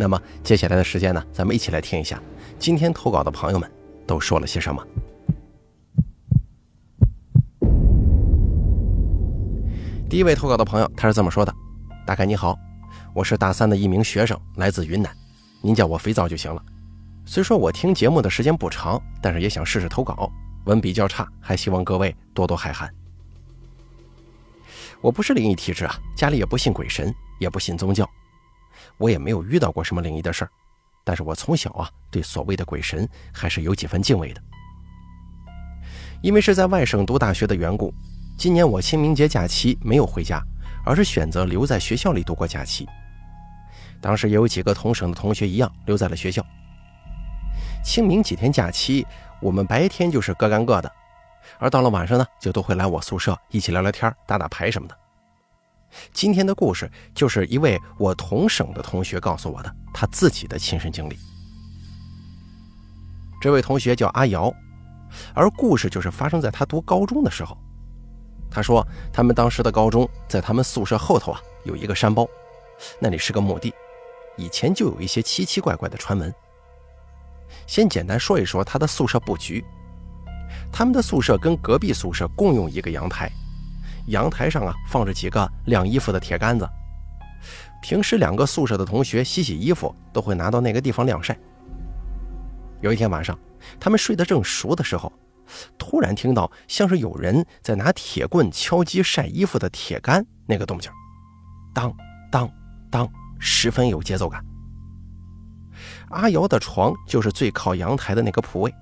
[0.00, 2.22] 那么接下来的时间呢，咱们一起来听一下
[2.56, 3.68] 今天投稿的朋友们
[4.06, 4.80] 都说了些什么。
[10.08, 11.52] 第一位投稿的朋友，他是这么说的
[12.06, 12.56] ：“大概你好，
[13.12, 15.12] 我是大三的一名学生，来自云南，
[15.60, 16.62] 您叫我肥皂就行了。
[17.26, 20.30] 虽说我听节目的时间不长，但是也想试试投稿，
[20.66, 22.88] 文笔较差，还希望各位多多海涵。
[25.00, 28.08] 我不是灵异体质啊，家里也不信鬼神，也不信宗教。”
[28.98, 30.50] 我也没有遇到过什么灵异的事儿，
[31.04, 34.42] 但是我从小啊对所谓的鬼神还是有几分敬畏的。
[36.20, 37.94] 因为是在外省读大学的缘故，
[38.36, 40.42] 今年我清明节假期没有回家，
[40.84, 42.86] 而是选择留在学校里度过假期。
[44.00, 46.44] 当时也有几个同省的同学一样留在了学校。
[47.84, 49.06] 清明几天假期，
[49.40, 50.92] 我们白天就是各干各的，
[51.58, 54.96] 而到了晚上呢，就都会来我宿舍一起聊聊天、打打牌什么的。
[56.12, 61.16] 今天的故事就是一位我同省的同学告诉我的，他自己的亲身经历。
[63.40, 64.52] 这位同学叫阿瑶，
[65.34, 67.56] 而故事就是发生在他读高中的时候。
[68.50, 72.26] 他说，他们当时的高中在他们宿舍后头啊有一个山包，
[72.98, 73.72] 那里是个墓地，
[74.36, 76.34] 以前就有一些奇奇怪怪的传闻。
[77.66, 79.64] 先简单说一说他的宿舍布局，
[80.72, 83.30] 他们的宿舍跟隔壁宿舍共用一个阳台。
[84.08, 86.68] 阳台上啊放着几个晾衣服的铁杆子，
[87.82, 91.38] 平时两个宿舍的同学洗洗衣服都会拿到那个地方晾晒。
[92.80, 93.38] 有一天晚上，
[93.80, 95.12] 他们睡得正熟的时候，
[95.76, 100.90] 突然听到像是有人在拿铁棍敲击晒衣服的铁杆那个动静，
[101.74, 101.92] 当
[102.30, 102.50] 当
[102.90, 103.08] 当，
[103.38, 104.44] 十分有节奏感。
[106.10, 108.74] 阿瑶的床就是最靠阳台的那个铺位，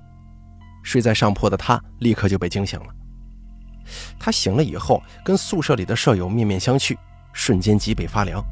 [0.82, 2.86] 睡在上铺的他立刻就被惊醒了。
[4.19, 6.97] 他醒了以后，跟宿舍里的舍友面面相觑，
[7.32, 8.42] 瞬间脊背发凉，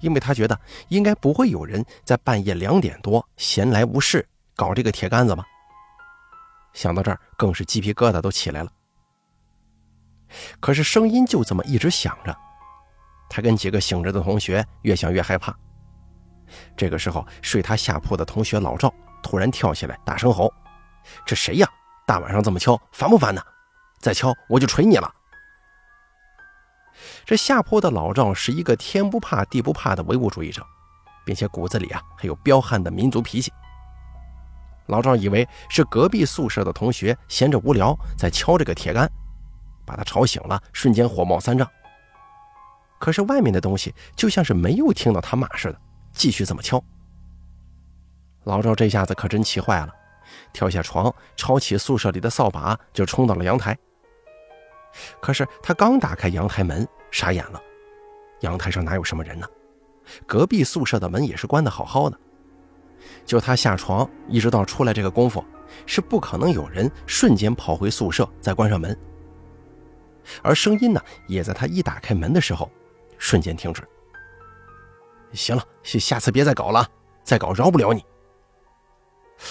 [0.00, 4.26] 因为他觉得应该不会有人在半夜两点多闲来无事
[4.56, 5.44] 搞这个铁杆子吧。
[6.72, 8.72] 想到这儿，更是鸡皮疙瘩都起来了。
[10.60, 12.34] 可是声音就这么一直响着，
[13.28, 15.54] 他跟几个醒着的同学越想越害怕。
[16.76, 20.52] 这个时候，睡他下铺的同学老赵突然跳起来，大声吼
[21.26, 21.68] ：“这谁呀？
[22.06, 23.42] 大晚上这么敲，烦不烦呢？”
[24.02, 25.14] 再敲我就锤你了！
[27.24, 30.66] 这下坡的老赵是一个天不怕地不怕的唯物主义者，
[31.24, 33.52] 并且骨子里啊还有彪悍的民族脾气。
[34.86, 39.08] 老赵以为是隔壁宿舍的同学闲着无聊在敲这个铁杆，
[39.86, 41.66] 把他吵醒了，瞬间火冒三丈。
[42.98, 45.80] 可是外面的东西就像是没有听到他骂似的，
[46.12, 46.82] 继续这么敲。
[48.44, 49.94] 老赵这下子可真气坏了，
[50.52, 53.78] 跳下床，抄起宿舍里的扫把就冲到了阳台。
[55.20, 57.60] 可是他刚打开阳台门，傻眼了。
[58.40, 59.46] 阳台上哪有什么人呢？
[60.26, 62.18] 隔壁宿舍的门也是关得好好的。
[63.24, 65.44] 就他下床一直到出来这个功夫，
[65.86, 68.96] 是不可能有人瞬间跑回宿舍再关上门。
[70.42, 72.70] 而声音呢，也在他一打开门的时候，
[73.18, 73.82] 瞬间停止。
[75.32, 76.86] 行了，下次别再搞了，
[77.22, 78.04] 再搞饶不了你。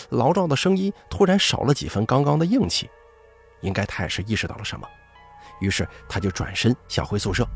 [0.09, 2.89] 老赵的声音突然少了几分刚刚的硬气，
[3.61, 4.87] 应该他也是意识到了什么。
[5.61, 7.47] 于是他就转身想回宿舍，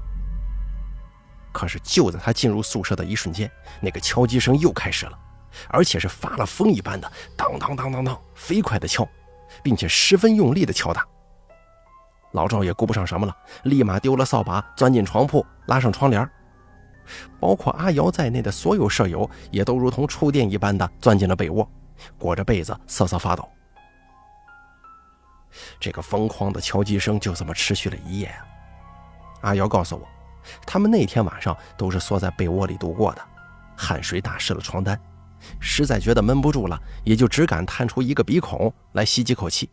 [1.51, 3.51] 可是就在他进入宿舍的一瞬间，
[3.81, 5.19] 那个敲击声又开始了，
[5.67, 9.05] 而且是发了疯一般的当当当当当，飞快的敲，
[9.61, 11.05] 并且十分用力的敲打。
[12.31, 16.29] 老赵也顾不上什么了，立马丢了扫把，钻进床铺，拉上窗帘。
[17.39, 21.69] 包括阿瑶在内的所有舍友也都如同触电一般的钻进了被窝，
[22.17, 23.47] 裹着被子瑟瑟发抖。
[25.79, 28.45] 这个疯狂的敲击声就这么持续了一夜啊！
[29.41, 30.07] 阿瑶告诉我，
[30.65, 33.21] 他们那天晚上都是缩在被窝里度过的，
[33.75, 34.99] 汗水打湿了床单，
[35.59, 39.69] 实在觉得闷不住了，也就只敢探出一个鼻孔来吸几口气。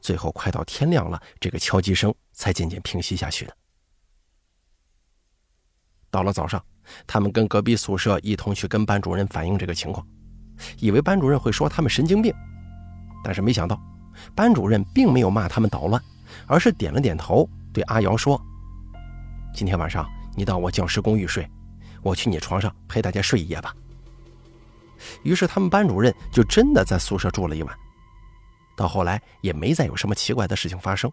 [0.00, 3.56] 最后快到天亮了，这个敲击声才渐渐平息下去的。
[6.10, 6.64] 到了早上，
[7.06, 10.06] 他们跟隔壁宿舍一同去跟班主任反映这个情况，
[10.78, 12.34] 以为班主任会说他们神经病，
[13.22, 13.80] 但是没想到。
[14.34, 16.02] 班主任并没有骂他们捣乱，
[16.46, 18.40] 而是点了点头，对阿瑶说
[19.54, 21.48] ：“今天晚上你到我教师公寓睡，
[22.02, 23.74] 我去你床上陪大家睡一夜吧。”
[25.22, 27.76] 于是他们班主任就真的在宿舍住了一晚。
[28.76, 31.10] 到后来也没再有什么奇怪的事情发生。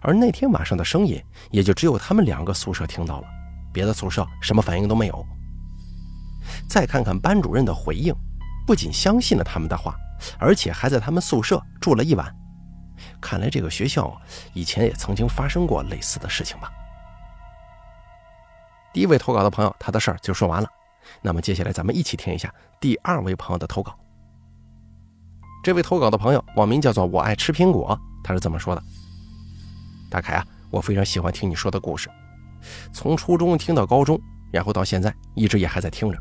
[0.00, 1.20] 而那天晚上的声音，
[1.50, 3.26] 也就只有他们两个宿舍听到了，
[3.72, 5.26] 别的宿舍什么反应都没有。
[6.68, 8.14] 再看看班主任的回应，
[8.66, 9.96] 不仅相信了他们的话，
[10.38, 12.34] 而且还在他们宿舍住了一晚。
[13.20, 14.16] 看来这个学校
[14.52, 16.70] 以前也曾经发生过类似的事情吧。
[18.92, 20.68] 第一位投稿的朋友，他的事儿就说完了。
[21.20, 23.98] 那么接下来咱们一起听一下第二位朋友的投稿。
[25.64, 28.82] 这位投稿的朋友网名叫做“我爱吃苹果”，他是这么说的
[30.10, 32.10] ：“大凯啊，我非常喜欢听你说的故事，
[32.92, 34.20] 从初中听到高中，
[34.52, 36.18] 然后到现在一直也还在听着。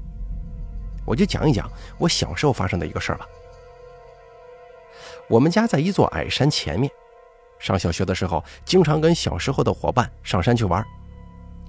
[1.05, 3.25] 我就讲一讲我小时候发生的一个事儿吧。
[5.31, 6.91] 我们家在一座矮山前面，
[7.57, 10.85] 上小学的时候经常跟小时候的伙伴上山去玩。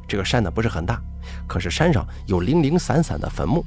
[0.09, 1.01] 这个山呢不是很大，
[1.47, 3.65] 可是山上有零零散散的坟墓。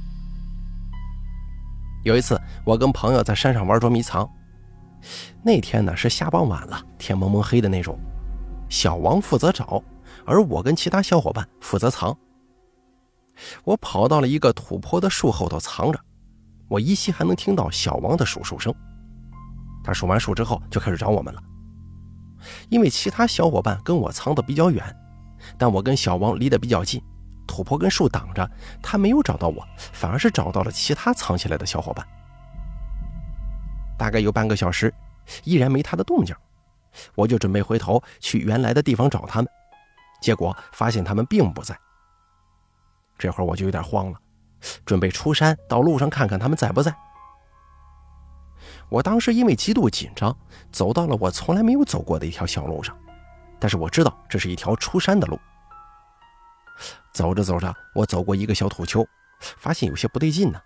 [2.04, 4.30] 有一次，我跟朋友在山上玩捉迷藏，
[5.42, 7.98] 那天呢是下傍晚了，天蒙蒙黑的那种。
[8.68, 9.82] 小王负责找，
[10.26, 12.16] 而我跟其他小伙伴负责藏。
[13.64, 16.00] 我跑到了一个土坡的树后头藏着，
[16.68, 18.76] 我依稀还能听到小王的数数声。
[19.86, 21.42] 他数完数之后就开始找我们了，
[22.70, 24.84] 因为其他小伙伴跟我藏的比较远。
[25.60, 27.00] 但我跟小王离得比较近，
[27.46, 28.50] 土坡跟树挡着，
[28.82, 32.04] 他没有找到我，反而是找到了其他藏起来的小伙伴。
[33.96, 34.92] 大概有半个小时，
[35.44, 36.36] 依然没他的动静，
[37.14, 39.52] 我就准备回头去原来的地方找他们，
[40.20, 41.78] 结果发现他们并不在。
[43.20, 44.20] 这会儿我就有点慌了，
[44.84, 46.94] 准备出山到路上看看他们在不在。
[48.90, 50.36] 我当时因为极度紧张，
[50.72, 52.96] 走到了我从来没有走过的一条小路上。
[53.60, 55.40] 但是我知道这是一条出山的路。
[57.14, 59.06] 走着走着，我走过一个小土丘，
[59.40, 60.60] 发现有些不对劲呢。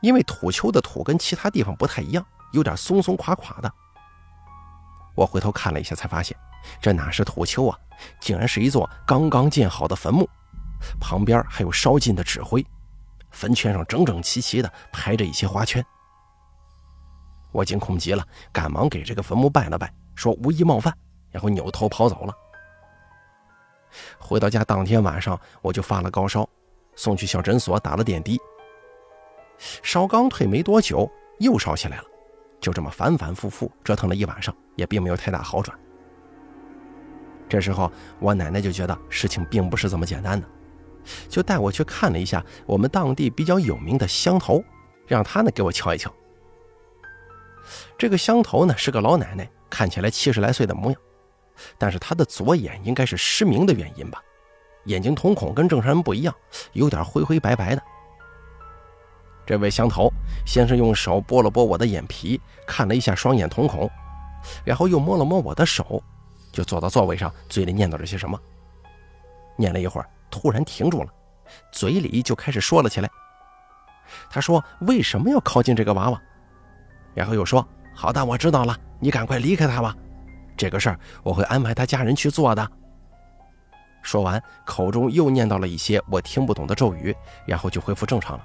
[0.00, 3.70] 因为土丘的土跟其他地方不太一样，有点松松垮垮的。
[5.14, 6.34] 我回头看了一下，才发现
[6.80, 7.78] 这哪是土丘啊，
[8.20, 10.26] 竟然是一座刚刚建好的坟墓，
[10.98, 12.64] 旁边还有烧尽的纸灰，
[13.30, 15.84] 坟圈上整整齐齐的排着一些花圈。
[17.52, 20.92] 我惊恐极了，赶忙给这个坟墓拜了拜，说无意冒犯。
[21.30, 22.34] 然后扭头跑走了。
[24.18, 26.48] 回到家当天晚上，我就发了高烧，
[26.96, 28.36] 送去小诊所打了点滴。
[29.82, 31.08] 烧刚退没多久，
[31.38, 32.04] 又烧起来了，
[32.60, 35.78] 就这么反反复复折腾了一晚上，也并没有太大好转。
[37.48, 40.46] 这时候，我奶奶就觉得事情并不是这么简单的，
[41.28, 44.64] 就带我去看了一下我们当地比较有名的乡头，
[45.06, 46.12] 让她呢给我瞧一瞧。
[48.00, 50.98] 这个乡头呢是个老奶奶，看起来七十来岁的模样。
[51.76, 54.22] 但是她的左眼应该是失明的原因吧，
[54.86, 56.34] 眼睛瞳孔跟正常人不一样，
[56.72, 57.82] 有点灰灰白白的。
[59.44, 60.10] 这位乡头
[60.46, 63.86] 先是用手拨了拨我的眼皮，看了一下双眼瞳孔，
[64.64, 66.02] 然后又摸了摸我的手，
[66.50, 68.40] 就坐到座位上，嘴里念叨着些什么。
[69.58, 71.12] 念了一会儿，突然停住了，
[71.70, 73.10] 嘴里就开始说了起来。
[74.30, 76.18] 他说：“为什么要靠近这个娃娃？”
[77.12, 77.66] 然后又说
[78.00, 79.94] ：“好的，我知道了，你赶快离开他吧。”
[80.56, 82.66] 这个事儿我会安排他家人去做的。
[84.00, 87.14] 说完，口中又念叨了一些我听不懂的咒语，
[87.46, 88.44] 然后就恢复正常了。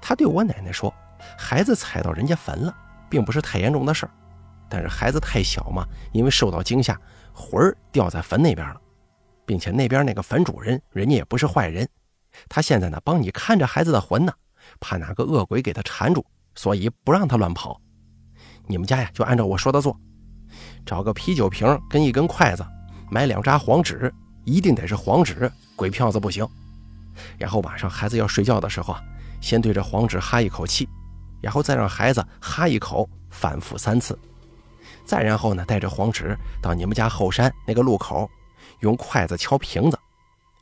[0.00, 0.92] 他对我奶奶说
[1.38, 2.74] ：“孩子踩到人家坟了，
[3.08, 4.10] 并不是太严重的事儿，
[4.68, 6.98] 但是孩子太小嘛，因为受到惊吓，
[7.32, 8.80] 魂儿掉在坟那边了，
[9.46, 11.88] 并且那边那个坟主人，人家也不是坏人，
[12.48, 14.32] 他现在呢帮你看着孩子的魂呢，
[14.80, 17.80] 怕哪个恶鬼给他缠住，所以不让他乱跑。”
[18.66, 19.98] 你们家呀，就按照我说的做，
[20.86, 22.64] 找个啤酒瓶跟一根筷子，
[23.10, 24.12] 买两扎黄纸，
[24.44, 26.46] 一定得是黄纸，鬼票子不行。
[27.36, 29.02] 然后晚上孩子要睡觉的时候啊，
[29.40, 30.88] 先对着黄纸哈一口气，
[31.40, 34.16] 然后再让孩子哈一口，反复三次。
[35.04, 38.30] 再然后呢，带着黄纸到你们家后山那个路口，
[38.80, 39.98] 用筷子敲瓶子，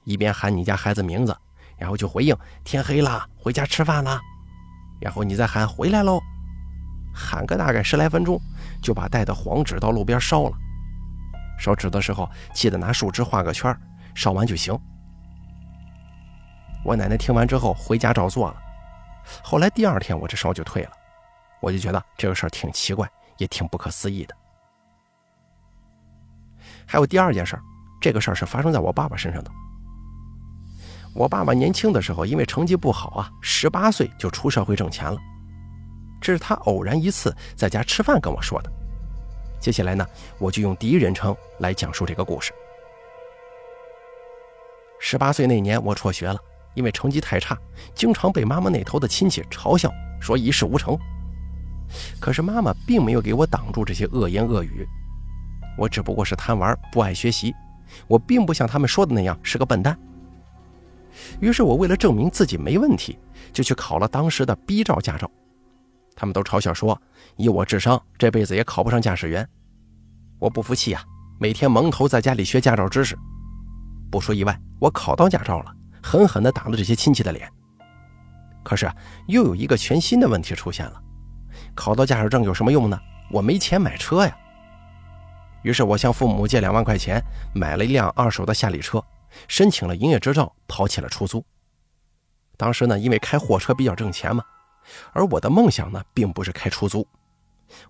[0.05, 1.37] 一边喊你家孩子名字，
[1.77, 4.19] 然后就回应：天黑了，回家吃饭了。
[5.01, 6.21] 然后你再喊回来喽。
[7.15, 8.41] 喊个大概十来分钟，
[8.81, 10.57] 就把带的黄纸到路边烧了。
[11.59, 13.77] 烧纸的时候，记得拿树枝画个圈，
[14.15, 14.79] 烧完就行。
[16.85, 18.57] 我奶奶听完之后回家照做了。
[19.43, 20.93] 后来第二天我这烧就退了，
[21.61, 24.35] 我就觉得这个事儿挺奇怪，也挺不可思议的。
[26.87, 27.59] 还有第二件事，
[28.01, 29.51] 这个事儿是发生在我爸爸身上的。
[31.15, 35.19] 我爸爸年轻的时候因为成绩不好啊，十八岁就出社会挣钱了。
[36.21, 38.71] 这是他偶然一次在家吃饭跟我说的。
[39.61, 40.07] 接下来呢，
[40.39, 42.53] 我就用第一人称来讲述这个故事。
[45.01, 46.39] 十八岁那年，我辍学了，
[46.75, 47.57] 因为成绩太差，
[47.95, 50.97] 经常被妈妈那头的亲戚嘲笑，说一事无成。
[52.21, 54.87] 可是妈妈并没有给我挡住这些恶言恶语，
[55.77, 57.55] 我只不过是贪玩，不爱学习，
[58.09, 59.99] 我并不像他们说的那样是个笨蛋。
[61.41, 63.19] 于是我为了证明自己没问题，
[63.53, 65.31] 就去考了当时的 B 照驾照。
[66.15, 67.01] 他们都嘲笑说，
[67.37, 69.49] 以我智商，这辈子也考不上驾驶员。
[70.39, 71.03] 我不服气啊，
[71.39, 73.17] 每天蒙头在家里学驾照知识。
[74.11, 75.73] 不出意外，我考到驾照了，
[76.03, 77.49] 狠狠地打了这些亲戚的脸。
[78.65, 78.91] 可是
[79.29, 81.01] 又有一个全新的问题出现了。
[81.75, 82.99] 考到驾驶证有什么用呢？
[83.31, 84.37] 我没钱买车呀。
[85.63, 87.23] 于是我向父母借两万块钱，
[87.55, 89.03] 买了一辆二手的夏利车，
[89.47, 91.45] 申请了营业执照，跑起了出租。
[92.57, 94.43] 当时呢，因为开货车比较挣钱嘛，
[95.13, 97.07] 而我的梦想呢，并不是开出租，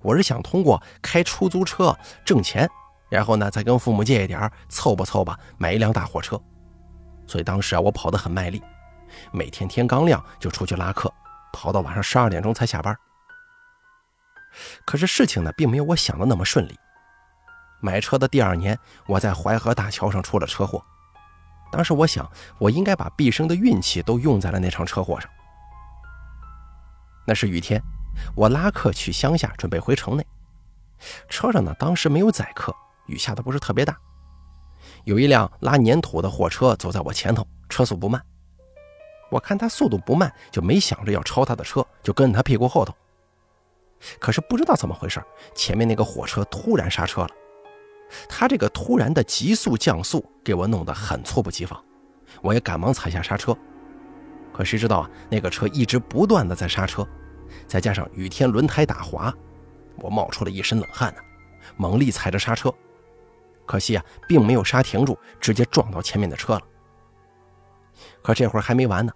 [0.01, 2.69] 我是想通过开出租车挣钱，
[3.09, 6.39] 然后呢，再跟父母借一点儿，凑吧凑吧，买一辆大货车。
[7.27, 8.63] 所以当时啊，我跑得很卖力，
[9.33, 11.13] 每天天刚亮就出去拉客，
[11.53, 12.95] 跑到晚上十二点钟才下班。
[14.85, 16.79] 可是事情呢，并没有我想的那么顺利。
[17.81, 20.85] 买车的第二年，我在淮河大桥上出了车祸。
[21.71, 25.31] 当时我想，我应该把毕生的运气都用在了那场车祸上。
[27.27, 27.83] 那是雨天，
[28.35, 30.27] 我拉客去乡下，准备回城内。
[31.29, 32.75] 车上呢，当时没有载客，
[33.07, 33.97] 雨下的不是特别大。
[35.05, 38.21] 有一辆拉粘土的货车走在我前头，车速不慢。
[39.31, 42.95] 我看他速度不慢，就没想着要超他的车，就跟他屁股后头。
[44.19, 45.23] 可是不知道怎么回事，
[45.55, 47.31] 前面那个火车突然刹车了。
[48.29, 51.83] 他这个突然的急速降速，给我弄得很猝不及防。
[52.43, 53.57] 我也赶忙踩下刹车。
[54.53, 57.07] 可谁知道啊，那个车一直不断的在刹车，
[57.67, 59.33] 再加上雨天轮胎打滑，
[59.97, 61.21] 我冒出了一身冷汗呢，
[61.77, 62.73] 猛力踩着刹车。
[63.67, 66.63] 可惜啊，并没有刹停住，直接撞到前面的车了。
[68.23, 69.13] 可这会儿还没完呢，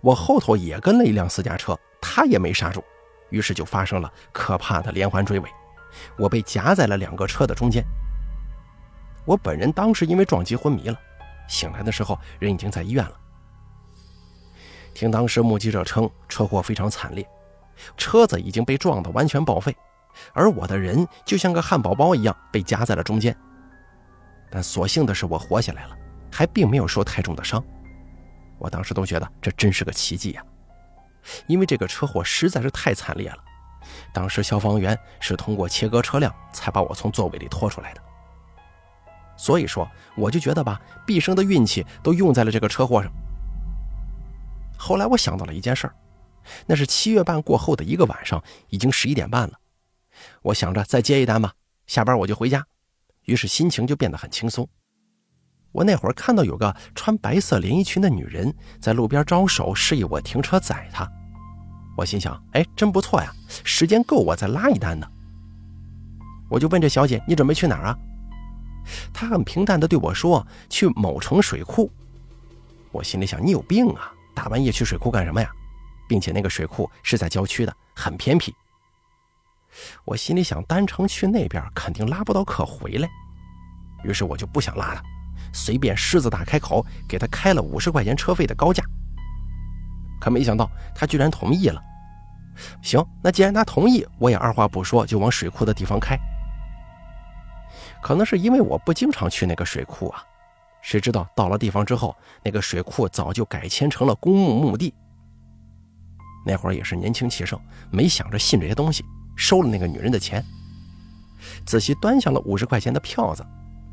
[0.00, 2.82] 我后头也跟了一辆私家车，他也没刹住。
[3.30, 5.50] 于是就发生了可怕的连环追尾，
[6.16, 7.84] 我被夹在了两个车的中间。
[9.26, 10.98] 我本人当时因为撞击昏迷了，
[11.48, 13.12] 醒来的时候人已经在医院了。
[14.94, 17.28] 听当时目击者称，车祸非常惨烈，
[17.98, 19.76] 车子已经被撞得完全报废，
[20.32, 23.36] 而我的人就像个汉堡包一样被夹在了中间。
[24.48, 25.96] 但所幸的是我活下来了，
[26.32, 27.62] 还并没有受太重的伤。
[28.58, 30.42] 我当时都觉得这真是个奇迹呀。
[31.48, 33.38] 因为这个车祸实在是太惨烈了，
[34.14, 38.00] 当时消防员是通过切割车辆才把我从座位里拖出来的。
[39.36, 43.12] 所以说，我就觉得吧，毕生的运气都用在了这个车祸上。
[44.76, 45.94] 后来我想到了一件事儿，
[46.66, 49.58] 那是七月半过后的一个晚上，已经十一点半了。
[50.42, 51.52] 我想着再接一单吧，
[51.86, 52.64] 下班我就回家，
[53.24, 54.68] 于是心情就变得很轻松。
[55.72, 61.06] 我那会儿看到有个穿白色连衣裙的女人在路边招手示意我停车载她，
[61.98, 63.30] 我心想：哎，真不错呀，
[63.62, 65.06] 时间够我再拉一单呢。
[66.48, 67.98] 我就问这小姐：“你准备去哪儿啊？”
[69.12, 71.90] 他很平淡地对我说：“去某城水库。”
[72.92, 75.50] 我心里想：“你有病啊，大半夜去水库干什么呀？
[76.08, 78.54] 并且那个水库是在郊区的，很偏僻。”
[80.06, 83.08] 我心里想：单程去那边肯定拉不到客回来，
[84.04, 85.02] 于是我就不想拉了。
[85.52, 88.82] 随便狮子大开口，给他开了五十块钱车费的高价。
[90.18, 91.82] 可没想到他居然同意了。
[92.82, 96.18] 行，那既然他同意，我也二话不说就往水库的地方开。
[98.02, 100.22] 可能是因为我不经常去那个水库啊，
[100.82, 104.94] 谁知道到了地方之后，那个水库早就改迁成了公墓墓地。
[106.44, 107.60] 那会儿也是年轻气盛，
[107.90, 109.04] 没想着信这些东西，
[109.36, 110.44] 收了那个女人的钱，
[111.64, 113.44] 仔细端详了五十块钱的票子。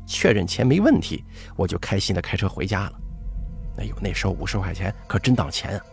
[0.06, 1.24] 确认钱没问题，
[1.56, 2.92] 我就开心的开车回家了。
[3.78, 5.84] 哎呦，那时候五十块钱可真当钱啊！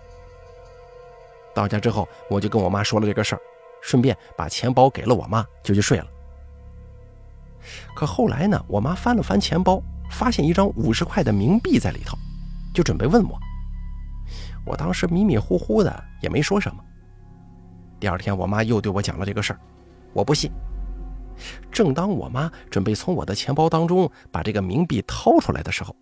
[1.56, 3.42] 到家之后，我就跟我妈说了这个事儿，
[3.82, 6.08] 顺便把钱包给了我妈，就去睡了。
[7.96, 12.18] 可后来呢，我妈翻了翻钱包，发现一张五十块的冥币在里头，
[12.74, 13.40] 就准备问我。
[14.66, 16.84] 我当时迷迷糊糊的，也没说什么。
[18.00, 19.60] 第二天，我妈又对我讲了这个事儿，
[20.14, 20.52] 我不信。
[21.72, 25.96] 正当我妈准备从我的钱包当中把这个冥币掏出来的时候，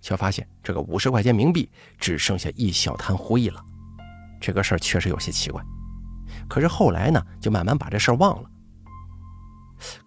[0.00, 3.62] 却发现这个五十块钱冥币只剩下一小滩灰了。
[4.40, 5.62] 这个事儿确实有些奇怪。
[6.48, 8.50] 可是后来呢，就慢慢把这事儿忘了。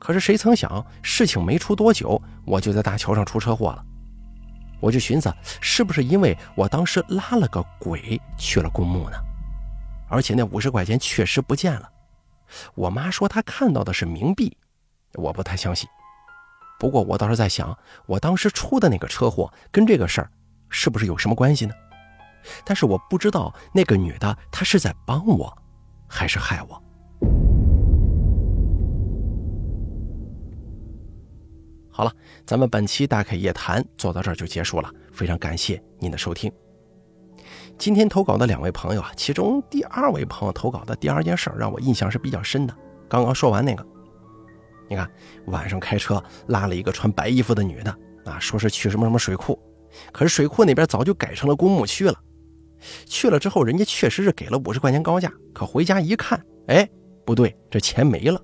[0.07, 3.83] 可是谁曾想，事情没出多久，我就在大桥上出车祸了。
[4.79, 9.17] 我就寻思，是不是因为我当时拉了个鬼去了公墓呢？
[10.07, 11.91] 而且那五十块钱确实不见了。
[12.73, 14.57] 我妈说她看到的是冥币，
[15.15, 15.89] 我不太相信。
[16.79, 20.31] 不过我倒是在想，我当时出的那个车祸跟这个事儿
[20.69, 21.73] 是不是有什么关系呢？
[22.63, 25.53] 但是我不知道那个女的她是在帮我，
[26.07, 26.81] 还是害我。
[31.97, 32.13] 好了，
[32.45, 36.51] 咱们本期大开夜谈做到这儿就结束了，非常感谢您的收听。
[37.75, 42.77] 今天投稿的两位朋友啊，其中第二位朋友投稿的第二件事让我印象是比较深的。
[43.09, 43.83] 刚刚说完那个，
[44.87, 45.09] 你看
[45.47, 47.89] 晚上开车拉了一个穿白衣服的女的
[48.25, 49.59] 啊，说是去什么什么水库，
[50.11, 52.13] 可是水库那边早就改成了公墓区了。
[53.07, 56.87] 去了之后，人家确实是给了五十块钱高价，可回家一看，哎，
[57.25, 58.39] 不对，这钱没了。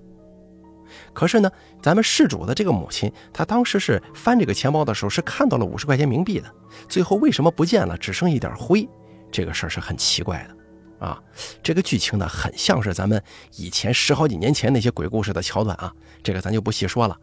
[1.13, 1.51] 可是呢，
[1.81, 6.51] 咱们事主的这个母亲，她当时是翻这个钱包的时候，是看到了五十块钱冥币的。
[6.89, 8.87] 最后为什么不见了，只剩一点灰？
[9.31, 11.21] 这个事儿是很奇怪的，啊，
[11.61, 13.21] 这个剧情呢，很像是咱们
[13.55, 15.93] 以前十好几年前那些鬼故事的桥段啊。
[16.21, 17.17] 这个咱就不细说了。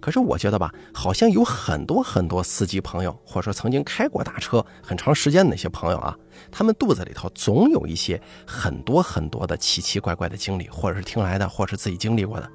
[0.00, 6.16] 可是我觉得吧，好像有很多很多司机朋友，或者说曾经开过大车很长时间的那些朋友啊，
[6.52, 12.48] 他们肚子里头总有一些很多很多的奇奇怪怪的经历，或者是听来的，或者是自己经历过的。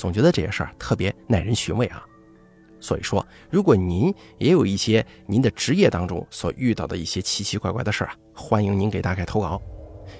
[0.00, 2.02] 总觉得这些事儿特别耐人寻味啊，
[2.80, 9.60] 所以说，如果您也有一些您的职业当中所遇到的一些奇奇怪怪的事儿啊，欢迎您给大凯投稿，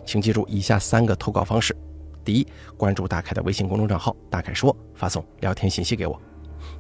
[0.05, 1.75] 请记住以下三个投稿方式：
[2.23, 2.47] 第一，
[2.77, 6.15] 关注大凯的微信公众账号“大凯说”，发送聊天信息给我；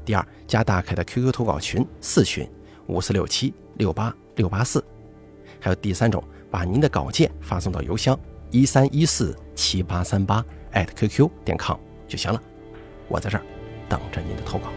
[0.04, 2.46] 第二，加大凯的 QQ 投稿群四群
[2.86, 4.78] 五四六七六八六八四；
[5.58, 8.14] 还有第三种，把您的稿件发送到邮箱
[8.50, 10.44] 一三一四七八三八
[10.94, 12.42] @QQ 点 com 就行了。
[13.10, 13.42] 我在这儿
[13.88, 14.72] 等着您的投稿。